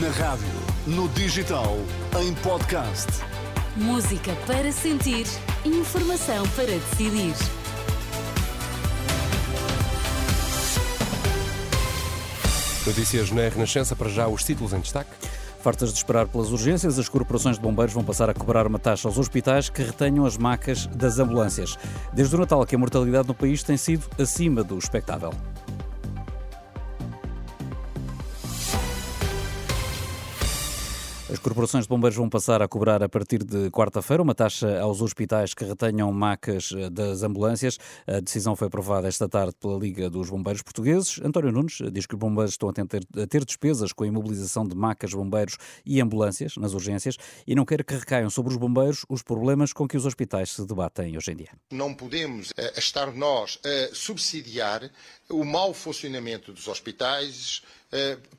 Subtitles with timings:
[0.00, 0.46] Na rádio,
[0.86, 1.76] no digital,
[2.18, 3.08] em podcast.
[3.76, 5.26] Música para sentir,
[5.66, 7.34] informação para decidir.
[12.86, 15.10] Notícias na Renascença, para já os títulos em destaque.
[15.60, 19.06] Fartas de esperar pelas urgências, as corporações de bombeiros vão passar a cobrar uma taxa
[19.06, 21.76] aos hospitais que retenham as macas das ambulâncias.
[22.14, 25.34] Desde o Natal que a mortalidade no país tem sido acima do expectável.
[31.32, 35.00] As corporações de bombeiros vão passar a cobrar a partir de quarta-feira uma taxa aos
[35.00, 37.78] hospitais que retenham macas eh, das ambulâncias.
[38.06, 41.18] A decisão foi aprovada esta tarde pela Liga dos Bombeiros Portugueses.
[41.24, 42.84] António Nunes diz que os bombeiros estão a ter,
[43.16, 47.64] a ter despesas com a imobilização de macas, bombeiros e ambulâncias nas urgências e não
[47.64, 51.32] quer que recaiam sobre os bombeiros os problemas com que os hospitais se debatem hoje
[51.32, 51.52] em dia.
[51.70, 54.90] Não podemos uh, estar nós a subsidiar
[55.30, 57.81] o mau funcionamento dos hospitais, eh,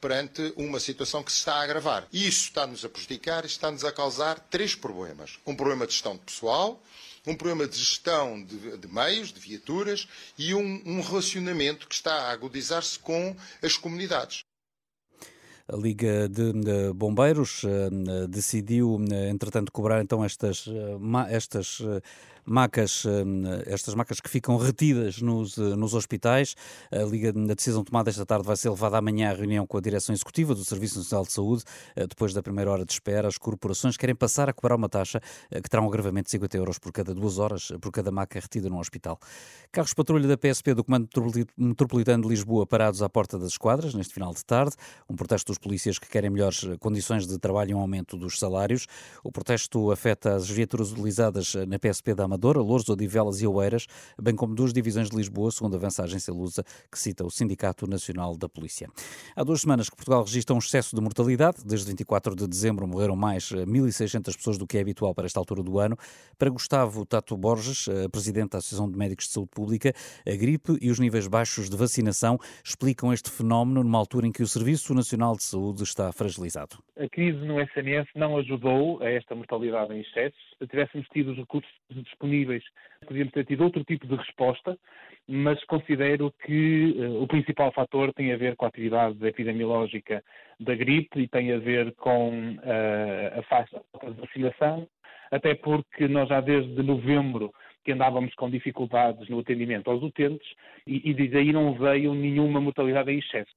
[0.00, 2.08] perante uma situação que se está a agravar.
[2.12, 5.38] E isso está-nos a prejudicar, está-nos a causar três problemas.
[5.46, 6.82] Um problema de gestão de pessoal,
[7.26, 12.14] um problema de gestão de, de meios, de viaturas e um, um relacionamento que está
[12.14, 14.40] a agudizar-se com as comunidades.
[15.68, 18.98] A Liga de Bombeiros uh, decidiu,
[19.30, 20.64] entretanto, cobrar então estas,
[21.30, 21.78] estas
[22.44, 23.04] macas,
[23.66, 26.54] estas macas que ficam retidas nos, nos hospitais.
[26.90, 29.80] A, Liga, a decisão tomada esta tarde vai ser levada amanhã à reunião com a
[29.80, 31.64] Direção Executiva do Serviço Nacional de Saúde.
[31.94, 35.68] Depois da primeira hora de espera, as corporações querem passar a cobrar uma taxa que
[35.68, 38.78] terá um agravamento de 50 euros por cada duas horas, por cada maca retida num
[38.78, 39.18] hospital.
[39.70, 41.08] Carros patrulha da PSP do Comando
[41.56, 44.74] Metropolitano de Lisboa parados à porta das esquadras neste final de tarde.
[45.08, 48.86] Um protesto dos polícias que querem melhores condições de trabalho e um aumento dos salários.
[49.22, 53.86] O protesto afeta as viaturas utilizadas na PSP da Amadora, Louros, Odivelas e Oeiras,
[54.18, 57.86] bem como duas divisões de Lisboa, segundo avança a agência Lusa, que cita o Sindicato
[57.86, 58.88] Nacional da Polícia.
[59.36, 61.58] Há duas semanas que Portugal registra um excesso de mortalidade.
[61.62, 65.62] Desde 24 de dezembro morreram mais 1.600 pessoas do que é habitual para esta altura
[65.62, 65.94] do ano.
[66.38, 69.92] Para Gustavo Tato Borges, presidente da Associação de Médicos de Saúde Pública,
[70.26, 74.42] a gripe e os níveis baixos de vacinação explicam este fenómeno numa altura em que
[74.42, 76.78] o Serviço Nacional de Saúde está fragilizado.
[76.96, 80.36] A crise no SNS não ajudou a esta mortalidade em excesso.
[80.58, 81.70] Se tivéssemos tido os recursos
[82.22, 82.62] disponíveis,
[83.06, 84.78] podíamos ter tido outro tipo de resposta,
[85.28, 90.22] mas considero que uh, o principal fator tem a ver com a atividade epidemiológica
[90.60, 94.86] da gripe e tem a ver com uh, a falta de vacinação,
[95.30, 97.52] até porque nós já desde novembro
[97.84, 100.48] que andávamos com dificuldades no atendimento aos utentes
[100.86, 103.50] e, e daí não veio nenhuma mortalidade em excesso.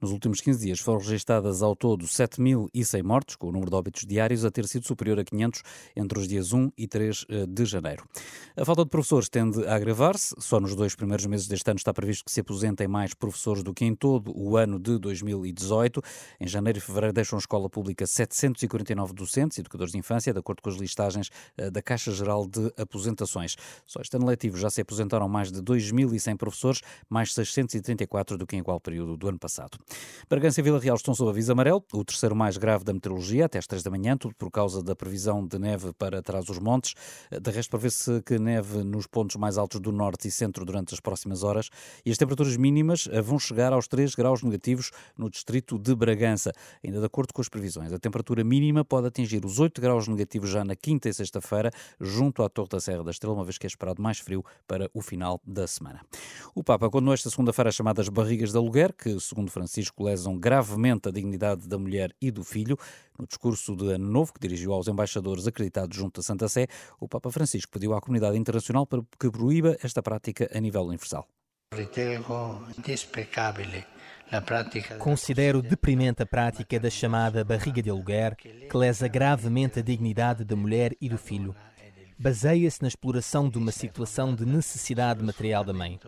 [0.00, 4.06] Nos últimos 15 dias foram registadas ao todo 7.100 mortes, com o número de óbitos
[4.06, 5.62] diários a ter sido superior a 500
[5.94, 8.08] entre os dias 1 e 3 eh, de janeiro.
[8.56, 10.34] A falta de professores tende a agravar-se.
[10.38, 13.74] Só nos dois primeiros meses deste ano está previsto que se aposentem mais professores do
[13.74, 16.00] que em todo o ano de 2018.
[16.40, 20.38] Em janeiro e fevereiro deixam a escola pública 749 docentes e educadores de infância, de
[20.38, 23.54] acordo com as listagens eh, da Caixa Geral de Aposentações.
[23.86, 28.56] Só este ano letivo já se aposentaram mais de 2.100 professores, mais 634 do que
[28.56, 29.59] em igual período do ano passado.
[30.28, 33.58] Bragança e Vila Real estão sob aviso amarelo, o terceiro mais grave da meteorologia, até
[33.58, 36.94] às três da manhã, tudo por causa da previsão de neve para trás dos montes.
[37.30, 40.64] De resto, para ver se que neve nos pontos mais altos do norte e centro
[40.64, 41.68] durante as próximas horas.
[42.04, 46.52] E as temperaturas mínimas eh, vão chegar aos 3 graus negativos no distrito de Bragança.
[46.84, 50.50] Ainda de acordo com as previsões, a temperatura mínima pode atingir os 8 graus negativos
[50.50, 51.70] já na quinta e sexta-feira,
[52.00, 54.90] junto à Torre da Serra da Estrela, uma vez que é esperado mais frio para
[54.94, 56.00] o final da semana.
[56.54, 61.08] O Papa condenou esta segunda-feira as chamadas barrigas de aluguer, que, segundo Francisco lesam gravemente
[61.08, 62.78] a dignidade da mulher e do filho.
[63.18, 66.68] No discurso de Ano Novo, que dirigiu aos embaixadores acreditados junto à Santa Sé,
[66.98, 71.28] o Papa Francisco pediu à comunidade internacional para que proíba esta prática a nível universal.
[74.98, 80.56] Considero deprimente a prática da chamada barriga de aluguer, que lesa gravemente a dignidade da
[80.56, 81.54] mulher e do filho.
[82.18, 85.98] Baseia-se na exploração de uma situação de necessidade material da mãe.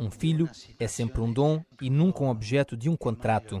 [0.00, 0.48] Um filho
[0.78, 3.60] é sempre um dom e nunca um objeto de um contrato.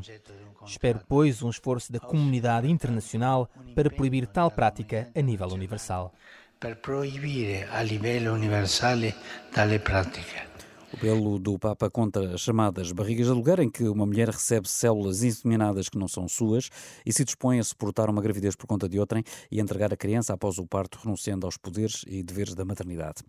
[0.64, 6.12] Espero, pois, um esforço da comunidade internacional para proibir tal prática a nível universal.
[6.60, 9.14] Per proibire a livello universale
[9.52, 10.46] tale pratica.
[10.90, 14.66] O belo do Papa contra as chamadas barrigas de aluguer, em que uma mulher recebe
[14.66, 16.70] células inseminadas que não são suas
[17.04, 20.32] e se dispõe a suportar uma gravidez por conta de outrem e entregar a criança
[20.32, 23.22] após o parto, renunciando aos poderes e deveres da maternidade.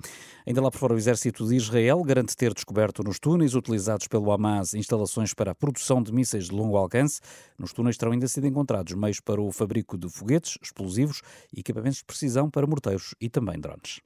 [0.47, 4.31] Ainda lá por fora, o exército de Israel garante ter descoberto nos túneis utilizados pelo
[4.31, 7.19] Hamas instalações para a produção de mísseis de longo alcance.
[7.57, 11.21] Nos túneis terão ainda sido encontrados meios para o fabrico de foguetes, explosivos
[11.53, 13.99] e equipamentos de precisão para morteiros e também drones.